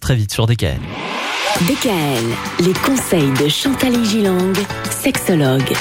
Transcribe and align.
très 0.00 0.16
vite 0.16 0.32
sur 0.32 0.46
DKL. 0.48 0.80
DKL, 1.60 2.24
les 2.66 2.72
conseils 2.72 3.30
de 3.40 3.48
Chantal 3.48 4.04
Gilang, 4.04 4.52
sexologue. 4.90 5.72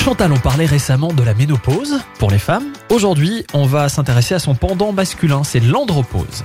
Chantal, 0.00 0.30
on 0.30 0.38
parlait 0.38 0.64
récemment 0.64 1.12
de 1.12 1.24
la 1.24 1.34
ménopause 1.34 1.98
pour 2.20 2.30
les 2.30 2.38
femmes. 2.38 2.66
Aujourd'hui, 2.88 3.44
on 3.52 3.66
va 3.66 3.88
s'intéresser 3.88 4.36
à 4.36 4.38
son 4.38 4.54
pendant 4.54 4.92
masculin, 4.92 5.42
c'est 5.42 5.58
l'andropause. 5.58 6.44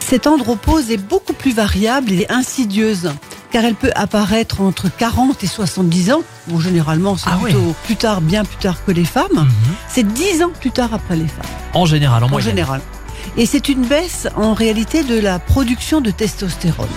Cette 0.00 0.26
andropause 0.26 0.90
est 0.90 0.96
beaucoup 0.96 1.32
plus 1.32 1.54
variable 1.54 2.10
et 2.10 2.26
insidieuse 2.28 3.12
car 3.52 3.64
elle 3.64 3.76
peut 3.76 3.92
apparaître 3.94 4.60
entre 4.60 4.88
40 4.88 5.44
et 5.44 5.46
70 5.46 6.10
ans. 6.10 6.22
Bon, 6.48 6.58
généralement, 6.58 7.16
c'est 7.16 7.30
Ah 7.30 7.38
plutôt 7.40 7.76
plus 7.84 7.94
tard, 7.94 8.20
bien 8.20 8.44
plus 8.44 8.56
tard 8.56 8.84
que 8.84 8.90
les 8.90 9.04
femmes. 9.04 9.28
Mhm. 9.32 9.46
C'est 9.88 10.02
10 10.12 10.42
ans 10.42 10.50
plus 10.60 10.72
tard 10.72 10.92
après 10.92 11.14
les 11.14 11.28
femmes, 11.28 11.46
En 11.72 11.86
général, 11.86 12.24
en 12.24 12.26
en 12.26 12.30
moyenne. 12.30 12.50
général. 12.50 12.80
Et 13.36 13.46
c'est 13.46 13.68
une 13.68 13.84
baisse 13.86 14.28
en 14.36 14.54
réalité 14.54 15.02
de 15.02 15.18
la 15.18 15.38
production 15.38 16.00
de 16.00 16.10
testostérone. 16.10 16.88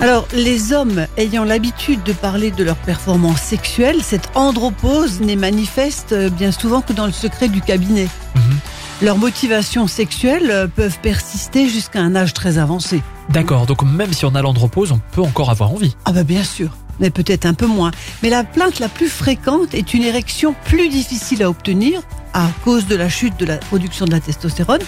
Alors, 0.00 0.26
les 0.34 0.72
hommes 0.72 1.06
ayant 1.16 1.44
l'habitude 1.44 2.02
de 2.02 2.12
parler 2.12 2.50
de 2.50 2.64
leur 2.64 2.76
performance 2.76 3.40
sexuelle, 3.40 4.02
cette 4.02 4.28
andropause 4.34 5.20
n'est 5.20 5.36
manifeste 5.36 6.12
euh, 6.12 6.30
bien 6.30 6.52
souvent 6.52 6.80
que 6.80 6.92
dans 6.92 7.06
le 7.06 7.12
secret 7.12 7.48
du 7.48 7.60
cabinet. 7.60 8.08
Mhm. 8.34 8.58
Leurs 9.02 9.18
motivations 9.18 9.86
sexuelles 9.86 10.50
euh, 10.50 10.66
peuvent 10.66 10.98
persister 11.00 11.68
jusqu'à 11.68 12.00
un 12.00 12.16
âge 12.16 12.34
très 12.34 12.58
avancé. 12.58 13.02
D'accord, 13.30 13.66
donc 13.66 13.82
même 13.82 14.12
si 14.12 14.24
on 14.24 14.34
a 14.34 14.42
l'andropause, 14.42 14.92
on 14.92 15.00
peut 15.12 15.22
encore 15.22 15.50
avoir 15.50 15.70
envie. 15.70 15.96
Ah 16.04 16.12
bah 16.12 16.24
bien 16.24 16.44
sûr, 16.44 16.70
mais 17.00 17.10
peut-être 17.10 17.46
un 17.46 17.54
peu 17.54 17.66
moins. 17.66 17.90
Mais 18.22 18.30
la 18.30 18.44
plainte 18.44 18.80
la 18.80 18.88
plus 18.88 19.08
fréquente 19.08 19.74
est 19.74 19.94
une 19.94 20.02
érection 20.02 20.54
plus 20.64 20.88
difficile 20.88 21.42
à 21.42 21.48
obtenir 21.48 22.02
à 22.34 22.48
cause 22.64 22.86
de 22.86 22.96
la 22.96 23.08
chute 23.08 23.38
de 23.38 23.46
la 23.46 23.56
production 23.56 24.04
de 24.04 24.10
la 24.10 24.20
testostérone 24.20 24.80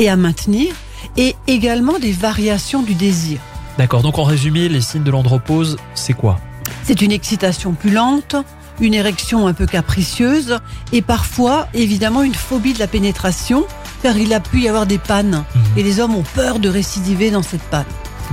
et 0.00 0.08
à 0.08 0.16
maintenir, 0.16 0.74
et 1.16 1.36
également 1.46 1.98
des 1.98 2.12
variations 2.12 2.82
du 2.82 2.94
désir. 2.94 3.38
D'accord, 3.78 4.02
donc 4.02 4.18
en 4.18 4.24
résumé, 4.24 4.68
les 4.68 4.80
signes 4.80 5.02
de 5.04 5.10
l'andropause, 5.10 5.76
c'est 5.94 6.14
quoi? 6.14 6.38
C'est 6.82 7.02
une 7.02 7.12
excitation 7.12 7.72
plus 7.72 7.90
lente, 7.90 8.36
une 8.80 8.94
érection 8.94 9.46
un 9.46 9.52
peu 9.52 9.66
capricieuse 9.66 10.58
et 10.92 11.02
parfois 11.02 11.68
évidemment 11.74 12.22
une 12.22 12.34
phobie 12.34 12.72
de 12.72 12.78
la 12.78 12.86
pénétration 12.88 13.64
car 14.02 14.16
il 14.16 14.32
a 14.34 14.40
pu 14.40 14.62
y 14.62 14.68
avoir 14.68 14.86
des 14.86 14.98
pannes 14.98 15.44
Mhm. 15.54 15.62
et 15.76 15.82
les 15.82 16.00
hommes 16.00 16.14
ont 16.16 16.24
peur 16.34 16.58
de 16.58 16.68
récidiver 16.68 17.30
dans 17.30 17.42
cette 17.42 17.62
panne. 17.62 17.84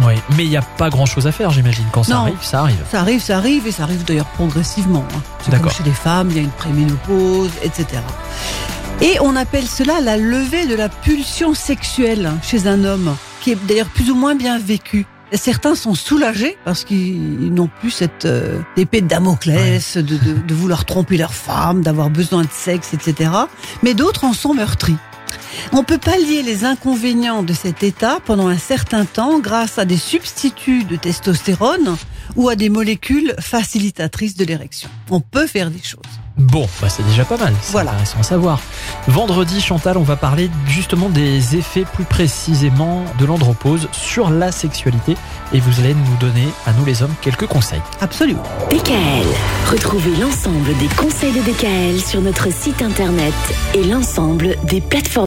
Oui, 0.05 0.13
mais 0.37 0.45
il 0.45 0.49
n'y 0.49 0.55
a 0.57 0.61
pas 0.61 0.89
grand 0.89 1.05
chose 1.05 1.27
à 1.27 1.31
faire, 1.33 1.51
j'imagine. 1.51 1.83
Quand 1.91 2.03
ça 2.03 2.13
Non. 2.13 2.19
arrive, 2.21 2.37
ça 2.41 2.61
arrive. 2.61 2.77
Ça 2.89 3.01
arrive, 3.01 3.21
ça 3.21 3.37
arrive, 3.37 3.67
et 3.67 3.71
ça 3.71 3.83
arrive 3.83 4.05
d'ailleurs 4.05 4.25
progressivement. 4.27 5.03
hein. 5.13 5.21
C'est 5.43 5.51
D'accord. 5.51 5.71
chez 5.71 5.83
les 5.83 5.91
femmes, 5.91 6.29
il 6.31 6.37
y 6.37 6.39
a 6.39 6.43
une 6.43 6.49
préménopause, 6.49 7.51
etc. 7.61 7.85
Et 9.01 9.17
on 9.19 9.35
appelle 9.35 9.67
cela 9.67 9.99
la 9.99 10.15
levée 10.15 10.67
de 10.67 10.75
la 10.75 10.87
pulsion 10.87 11.55
sexuelle 11.55 12.31
chez 12.43 12.67
un 12.67 12.83
homme, 12.83 13.15
qui 13.41 13.51
est 13.51 13.57
d'ailleurs 13.67 13.89
plus 13.89 14.11
ou 14.11 14.15
moins 14.15 14.35
bien 14.35 14.59
vécu. 14.59 15.07
Certains 15.33 15.73
sont 15.73 15.95
soulagés 15.95 16.55
parce 16.65 16.83
qu'ils 16.83 17.51
n'ont 17.51 17.69
plus 17.79 17.89
cette 17.89 18.25
euh, 18.25 18.61
épée 18.77 19.01
de 19.01 19.07
Damoclès 19.07 19.97
de, 19.97 20.01
de, 20.01 20.33
de 20.45 20.53
vouloir 20.53 20.85
tromper 20.85 21.17
leur 21.17 21.33
femme, 21.33 21.81
d'avoir 21.81 22.11
besoin 22.11 22.43
de 22.43 22.49
sexe, 22.51 22.93
etc. 22.93 23.31
Mais 23.81 23.95
d'autres 23.95 24.23
en 24.23 24.33
sont 24.33 24.53
meurtris. 24.53 24.97
On 25.71 25.83
peut 25.83 25.97
pallier 25.97 26.43
les 26.43 26.63
inconvénients 26.65 27.41
de 27.41 27.53
cet 27.53 27.81
état 27.81 28.19
pendant 28.23 28.49
un 28.49 28.57
certain 28.57 29.05
temps 29.05 29.39
grâce 29.39 29.79
à 29.79 29.85
des 29.85 29.97
substituts 29.97 30.83
de 30.83 30.95
testostérone 30.95 31.95
ou 32.35 32.49
à 32.49 32.55
des 32.55 32.69
molécules 32.69 33.33
facilitatrices 33.39 34.35
de 34.35 34.45
l'érection. 34.45 34.89
On 35.09 35.21
peut 35.21 35.47
faire 35.47 35.71
des 35.71 35.81
choses. 35.81 36.20
Bon, 36.37 36.67
bah 36.81 36.87
c'est 36.89 37.05
déjà 37.05 37.25
pas 37.25 37.37
mal. 37.37 37.53
C'est 37.61 37.71
Voilà. 37.73 37.91
intéressant 37.91 38.19
à 38.19 38.23
savoir. 38.23 38.59
Vendredi, 39.07 39.61
Chantal, 39.61 39.97
on 39.97 40.03
va 40.03 40.15
parler 40.15 40.49
justement 40.67 41.09
des 41.09 41.55
effets 41.57 41.85
plus 41.93 42.05
précisément 42.05 43.03
de 43.19 43.25
l'andropause 43.25 43.89
sur 43.91 44.29
la 44.29 44.51
sexualité. 44.51 45.15
Et 45.53 45.59
vous 45.59 45.79
allez 45.81 45.93
nous 45.93 46.15
donner, 46.19 46.47
à 46.65 46.71
nous 46.73 46.85
les 46.85 47.03
hommes, 47.03 47.13
quelques 47.21 47.45
conseils. 47.47 47.81
Absolument. 47.99 48.43
DKL, 48.69 49.25
retrouvez 49.69 50.15
l'ensemble 50.15 50.75
des 50.77 50.87
conseils 50.95 51.33
de 51.33 51.41
DKL 51.41 51.99
sur 51.99 52.21
notre 52.21 52.51
site 52.51 52.81
internet 52.81 53.33
et 53.73 53.83
l'ensemble 53.83 54.55
des 54.63 54.79
plateformes. 54.81 55.11